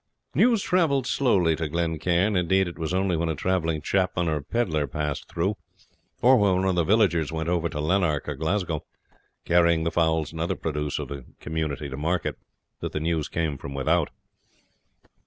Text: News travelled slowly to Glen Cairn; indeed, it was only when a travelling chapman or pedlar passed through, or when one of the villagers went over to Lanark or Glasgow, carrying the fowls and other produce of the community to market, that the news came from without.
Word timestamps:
News 0.33 0.63
travelled 0.63 1.05
slowly 1.05 1.55
to 1.55 1.69
Glen 1.69 1.99
Cairn; 1.99 2.35
indeed, 2.35 2.67
it 2.67 2.79
was 2.79 2.91
only 2.91 3.15
when 3.15 3.29
a 3.29 3.35
travelling 3.35 3.83
chapman 3.83 4.27
or 4.27 4.41
pedlar 4.41 4.87
passed 4.87 5.29
through, 5.29 5.57
or 6.23 6.37
when 6.37 6.55
one 6.55 6.65
of 6.69 6.73
the 6.75 6.83
villagers 6.83 7.31
went 7.31 7.47
over 7.49 7.69
to 7.69 7.79
Lanark 7.79 8.27
or 8.27 8.33
Glasgow, 8.33 8.83
carrying 9.45 9.83
the 9.83 9.91
fowls 9.91 10.31
and 10.31 10.41
other 10.41 10.55
produce 10.55 10.97
of 10.97 11.09
the 11.09 11.25
community 11.39 11.87
to 11.87 11.97
market, 11.97 12.39
that 12.79 12.93
the 12.93 12.99
news 12.99 13.27
came 13.27 13.59
from 13.59 13.75
without. 13.75 14.09